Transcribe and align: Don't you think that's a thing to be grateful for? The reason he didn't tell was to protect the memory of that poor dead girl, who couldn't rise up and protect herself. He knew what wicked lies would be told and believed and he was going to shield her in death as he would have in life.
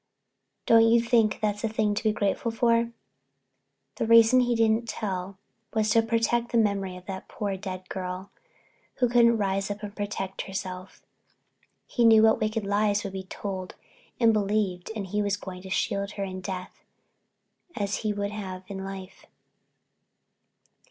Don't 0.65 0.87
you 0.89 0.99
think 0.99 1.37
that's 1.43 1.63
a 1.63 1.69
thing 1.69 1.93
to 1.93 2.01
be 2.03 2.11
grateful 2.11 2.49
for? 2.49 2.91
The 3.97 4.07
reason 4.07 4.39
he 4.39 4.55
didn't 4.55 4.89
tell 4.89 5.37
was 5.75 5.91
to 5.91 6.01
protect 6.01 6.51
the 6.51 6.57
memory 6.57 6.95
of 6.97 7.05
that 7.05 7.27
poor 7.27 7.55
dead 7.55 7.87
girl, 7.87 8.31
who 8.95 9.07
couldn't 9.07 9.37
rise 9.37 9.69
up 9.69 9.83
and 9.83 9.95
protect 9.95 10.41
herself. 10.47 11.05
He 11.85 12.03
knew 12.03 12.23
what 12.23 12.39
wicked 12.41 12.65
lies 12.65 13.03
would 13.03 13.13
be 13.13 13.21
told 13.25 13.75
and 14.19 14.33
believed 14.33 14.89
and 14.95 15.05
he 15.05 15.21
was 15.21 15.37
going 15.37 15.61
to 15.61 15.69
shield 15.69 16.13
her 16.13 16.23
in 16.23 16.41
death 16.41 16.83
as 17.75 17.97
he 17.97 18.11
would 18.11 18.31
have 18.31 18.63
in 18.67 18.83
life. 18.83 19.27